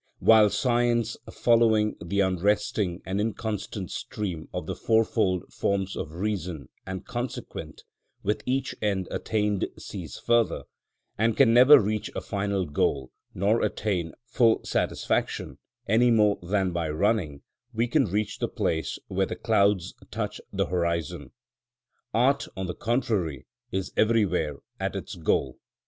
While 0.17 0.49
science, 0.49 1.15
following 1.31 1.95
the 2.03 2.21
unresting 2.21 3.03
and 3.05 3.21
inconstant 3.21 3.91
stream 3.91 4.49
of 4.51 4.65
the 4.65 4.75
fourfold 4.75 5.53
forms 5.53 5.95
of 5.95 6.15
reason 6.15 6.69
and 6.87 7.05
consequent, 7.05 7.83
with 8.23 8.41
each 8.47 8.73
end 8.81 9.07
attained 9.11 9.67
sees 9.77 10.17
further, 10.17 10.63
and 11.19 11.37
can 11.37 11.53
never 11.53 11.79
reach 11.79 12.09
a 12.15 12.21
final 12.21 12.65
goal 12.65 13.11
nor 13.35 13.61
attain 13.61 14.13
full 14.25 14.65
satisfaction, 14.65 15.59
any 15.87 16.09
more 16.09 16.39
than 16.41 16.71
by 16.71 16.89
running 16.89 17.43
we 17.71 17.87
can 17.87 18.05
reach 18.05 18.39
the 18.39 18.47
place 18.49 18.97
where 19.07 19.27
the 19.27 19.35
clouds 19.35 19.93
touch 20.09 20.41
the 20.51 20.65
horizon; 20.65 21.29
art, 22.11 22.47
on 22.57 22.65
the 22.65 22.73
contrary, 22.73 23.45
is 23.71 23.93
everywhere 23.95 24.55
at 24.79 24.95
its 24.95 25.13
goal. 25.13 25.59